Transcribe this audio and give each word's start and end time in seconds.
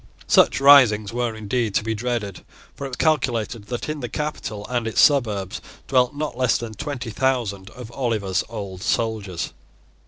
Such 0.25 0.59
risings 0.59 1.13
were, 1.13 1.35
indeed 1.35 1.75
to 1.75 1.83
be 1.83 1.93
dreaded; 1.93 2.43
for 2.73 2.85
it 2.85 2.87
was 2.87 2.95
calculated 2.95 3.65
that 3.67 3.87
in 3.87 3.99
the 3.99 4.09
capital 4.09 4.65
and 4.67 4.87
its 4.87 4.99
suburbs 4.99 5.61
dwelt 5.87 6.15
not 6.15 6.35
less 6.35 6.57
than 6.57 6.73
twenty 6.73 7.11
thousand 7.11 7.69
of 7.69 7.91
Oliver's 7.91 8.43
old 8.49 8.81
soldiers. 8.81 9.53